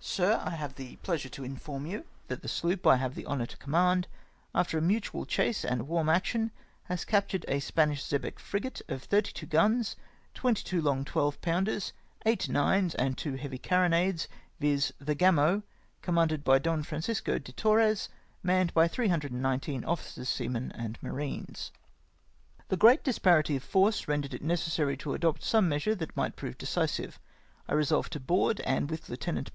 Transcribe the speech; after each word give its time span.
Sir,— 0.00 0.40
I 0.42 0.52
have 0.52 0.76
the 0.76 0.96
pleasure 1.02 1.28
to 1.28 1.44
inform 1.44 1.84
you, 1.84 2.06
that 2.28 2.40
the 2.40 2.48
sloop 2.48 2.86
I 2.86 2.96
have 2.96 3.14
the 3.14 3.26
honour 3.26 3.44
to 3.44 3.56
command, 3.58 4.08
after 4.54 4.78
a 4.78 4.80
mutual 4.80 5.26
chase 5.26 5.62
and 5.62 5.86
warm 5.86 6.08
action, 6.08 6.52
has 6.84 7.04
captured 7.04 7.44
a 7.48 7.60
Spanish 7.60 8.02
xebec 8.02 8.38
frigate 8.38 8.80
of 8.88 9.02
32 9.02 9.44
guns, 9.44 9.94
22 10.32 10.80
long 10.80 11.04
12 11.04 11.38
pounders, 11.42 11.92
8 12.24 12.48
nines, 12.48 12.94
and 12.94 13.18
2 13.18 13.34
heavy 13.34 13.58
carronades. 13.58 14.26
OFFICIAL 14.58 14.96
DESPATCH. 15.00 15.00
117 15.04 15.04
viz. 15.04 15.06
the 15.06 15.14
Gamo, 15.14 15.62
commanded 16.00 16.44
by 16.44 16.58
Don 16.58 16.82
Francisco 16.82 17.38
de 17.38 17.52
Torres, 17.52 18.08
manned 18.42 18.72
by 18.72 18.88
319 18.88 19.84
officers, 19.84 20.30
seamen, 20.30 20.72
and 20.72 20.96
marines." 21.02 21.72
The 22.70 22.78
great 22.78 23.04
disparity 23.04 23.56
of 23.56 23.62
force 23.62 24.08
rendered 24.08 24.32
it 24.32 24.40
necessary 24.40 24.96
to 24.96 25.12
adopt 25.12 25.42
some 25.44 25.68
measure 25.68 25.94
that 25.94 26.16
might 26.16 26.36
prove 26.36 26.56
decisive. 26.56 27.18
I 27.68 27.74
resolved 27.74 28.14
to 28.14 28.20
board, 28.20 28.60
and 28.60 28.88
with 28.90 29.10
Lieut. 29.10 29.44